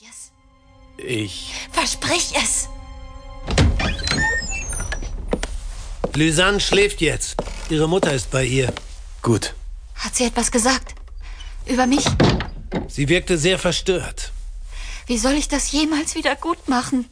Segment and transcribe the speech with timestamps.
[0.00, 0.32] Versprich es.
[1.04, 1.54] Ich.
[1.72, 2.68] Versprich es.
[6.14, 7.36] Lysanne schläft jetzt.
[7.68, 8.72] Ihre Mutter ist bei ihr.
[9.20, 9.54] Gut.
[9.94, 10.94] Hat sie etwas gesagt?
[11.66, 12.04] Über mich?
[12.88, 14.32] Sie wirkte sehr verstört.
[15.06, 17.06] Wie soll ich das jemals wieder gut machen?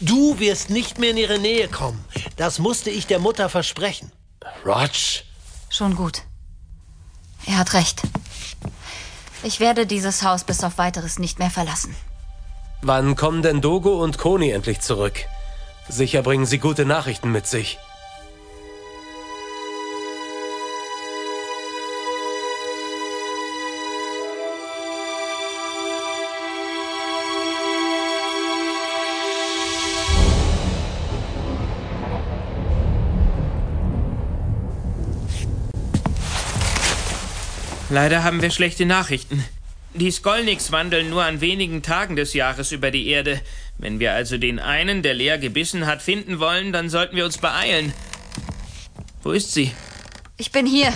[0.00, 2.04] Du wirst nicht mehr in ihre Nähe kommen.
[2.36, 4.10] Das musste ich der Mutter versprechen.
[4.64, 4.90] Rog.
[5.68, 6.22] Schon gut.
[7.46, 8.02] Er hat recht.
[9.42, 11.94] Ich werde dieses Haus bis auf weiteres nicht mehr verlassen.
[12.84, 15.14] Wann kommen denn Dogo und Koni endlich zurück?
[15.88, 17.78] Sicher bringen sie gute Nachrichten mit sich.
[37.90, 39.44] Leider haben wir schlechte Nachrichten.
[39.94, 43.40] Die Skolniks wandeln nur an wenigen Tagen des Jahres über die Erde.
[43.76, 47.38] Wenn wir also den einen, der leer gebissen hat, finden wollen, dann sollten wir uns
[47.38, 47.92] beeilen.
[49.22, 49.72] Wo ist sie?
[50.38, 50.92] Ich bin hier.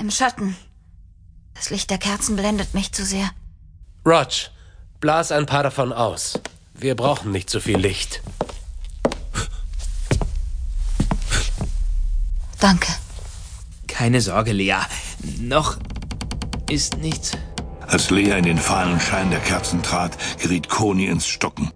[0.00, 0.56] Im Schatten.
[1.54, 3.30] Das Licht der Kerzen blendet mich zu sehr.
[4.04, 4.50] Rog,
[5.00, 6.40] blas ein paar davon aus.
[6.74, 8.22] Wir brauchen nicht so viel Licht.
[12.58, 12.92] Danke.
[13.86, 14.80] Keine Sorge, Lea.
[15.38, 15.78] Noch
[16.68, 17.32] ist nichts.
[17.94, 21.70] Als Lea in den fahlen Schein der Kerzen trat, geriet Koni ins Stocken.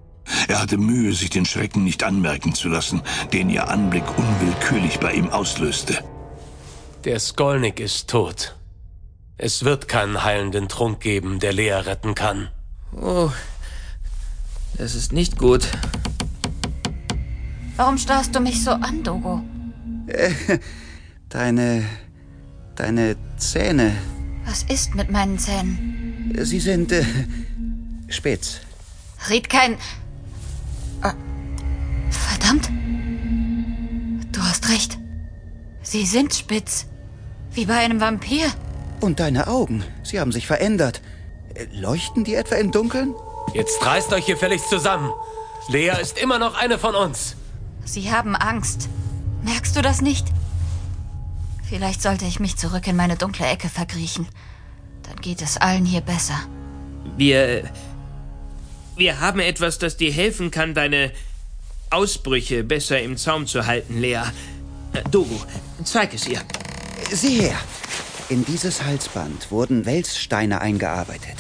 [0.49, 3.03] Er hatte Mühe, sich den Schrecken nicht anmerken zu lassen,
[3.33, 6.03] den ihr Anblick unwillkürlich bei ihm auslöste.
[7.05, 8.57] Der Skolnik ist tot.
[9.37, 12.49] Es wird keinen heilenden Trunk geben, der Lea retten kann.
[13.01, 13.31] Oh,
[14.77, 15.69] das ist nicht gut.
[17.77, 19.41] Warum starrst du mich so an, Dogo?
[21.29, 21.85] Deine.
[22.75, 23.93] deine Zähne.
[24.45, 26.08] Was ist mit meinen Zähnen?
[26.37, 26.93] Sie sind.
[26.93, 27.05] Äh,
[28.09, 28.61] spitz.
[29.29, 29.75] Ried kein.
[31.03, 31.13] Äh,
[32.11, 32.71] verdammt.
[34.33, 34.99] Du hast recht.
[35.83, 36.87] Sie sind spitz.
[37.53, 38.47] Wie bei einem Vampir.
[39.01, 39.85] Und deine Augen.
[40.03, 41.01] Sie haben sich verändert.
[41.55, 43.15] Äh, Leuchten die etwa im Dunkeln?
[43.55, 45.11] Jetzt reißt euch gefälligst zusammen.
[45.69, 47.37] Lea ist immer noch eine von uns.
[47.85, 48.89] Sie haben Angst.
[49.43, 50.27] Merkst du das nicht?
[51.69, 54.27] Vielleicht sollte ich mich zurück in meine dunkle Ecke verkriechen.
[55.09, 56.39] Dann geht es allen hier besser.
[57.17, 57.65] Wir.
[58.97, 61.13] Wir haben etwas, das dir helfen kann, deine
[61.91, 64.23] Ausbrüche besser im Zaum zu halten, Lea.
[64.93, 65.41] Äh, Dogo,
[65.85, 66.41] zeig es ihr.
[67.13, 67.59] Sieh her.
[68.29, 71.37] In dieses Halsband wurden Welssteine eingearbeitet.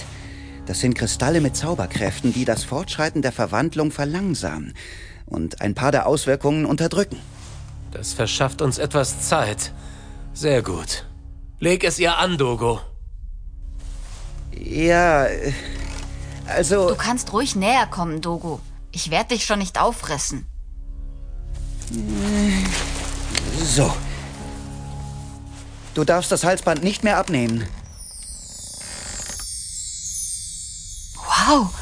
[0.66, 4.74] Das sind Kristalle mit Zauberkräften, die das Fortschreiten der Verwandlung verlangsamen
[5.26, 7.18] und ein paar der Auswirkungen unterdrücken.
[7.90, 9.72] Das verschafft uns etwas Zeit.
[10.32, 11.04] Sehr gut.
[11.58, 12.80] Leg es ihr an, Dogo.
[14.52, 15.26] Ja,
[16.46, 16.88] also.
[16.88, 18.60] Du kannst ruhig näher kommen, Dogo.
[18.92, 20.46] Ich werde dich schon nicht auffressen.
[23.62, 23.94] So.
[25.94, 27.66] Du darfst das Halsband nicht mehr abnehmen.
[31.16, 31.74] Wow.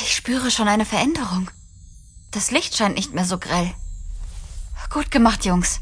[0.00, 1.50] Ich spüre schon eine Veränderung.
[2.30, 3.72] Das Licht scheint nicht mehr so grell.
[4.90, 5.80] Gut gemacht, Jungs.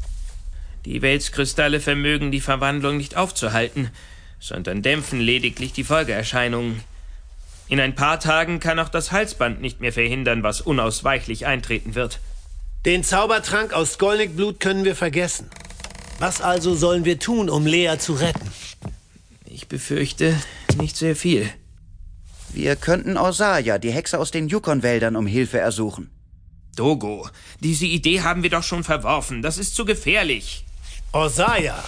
[0.85, 3.91] Die Welskristalle vermögen die Verwandlung nicht aufzuhalten,
[4.43, 6.81] sondern dämpfen lediglich die Folgeerscheinungen.
[7.69, 12.19] In ein paar Tagen kann auch das Halsband nicht mehr verhindern, was unausweichlich eintreten wird.
[12.85, 15.49] Den Zaubertrank aus Skolnik-Blut können wir vergessen.
[16.19, 18.51] Was also sollen wir tun, um Lea zu retten?
[19.45, 20.35] Ich befürchte
[20.77, 21.49] nicht sehr viel.
[22.51, 26.11] Wir könnten Orsaya, die Hexe aus den Yukon-Wäldern, um Hilfe ersuchen.
[26.75, 27.29] Dogo,
[27.61, 29.41] diese Idee haben wir doch schon verworfen.
[29.41, 30.65] Das ist zu gefährlich.
[31.13, 31.81] Orsaya!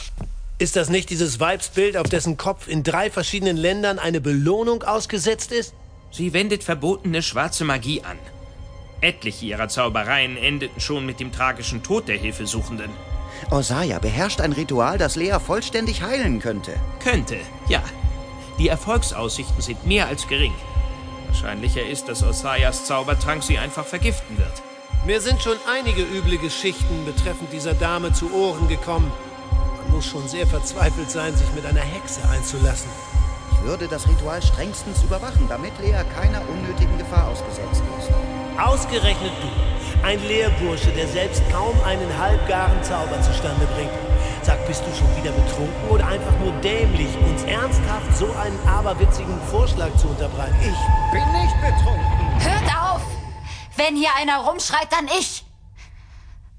[0.57, 5.51] Ist das nicht dieses Weibsbild, auf dessen Kopf in drei verschiedenen Ländern eine Belohnung ausgesetzt
[5.51, 5.73] ist?
[6.11, 8.17] Sie wendet verbotene schwarze Magie an.
[9.01, 12.89] Etliche ihrer Zaubereien endeten schon mit dem tragischen Tod der Hilfesuchenden.
[13.51, 16.71] Orsaya beherrscht ein Ritual, das Lea vollständig heilen könnte.
[17.03, 17.35] Könnte,
[17.67, 17.83] ja.
[18.57, 20.53] Die Erfolgsaussichten sind mehr als gering.
[21.27, 24.63] Wahrscheinlicher ist, dass Osayas Zaubertrank sie einfach vergiften wird.
[25.05, 29.11] Mir sind schon einige üble Geschichten betreffend dieser Dame zu Ohren gekommen.
[29.85, 32.89] Man muss schon sehr verzweifelt sein, sich mit einer Hexe einzulassen.
[33.51, 38.09] Ich würde das Ritual strengstens überwachen, damit Lea keiner unnötigen Gefahr ausgesetzt ist.
[38.59, 43.91] Ausgerechnet du, ein Lehrbursche, der selbst kaum einen halbgaren Zauber zustande bringt.
[44.43, 49.39] Sag, bist du schon wieder betrunken oder einfach nur dämlich, uns ernsthaft so einen aberwitzigen
[49.49, 50.55] Vorschlag zu unterbreiten?
[50.61, 52.39] Ich bin nicht betrunken.
[52.39, 53.01] Hört auf!
[53.75, 55.45] Wenn hier einer rumschreit, dann ich!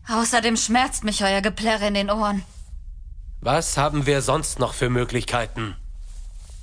[0.09, 2.45] Außerdem schmerzt mich euer Geplärre in den Ohren.
[3.47, 5.77] Was haben wir sonst noch für Möglichkeiten?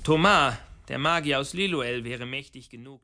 [0.02, 0.56] Thomas,
[0.88, 3.00] der Magier aus Liloel, wäre mächtig genug.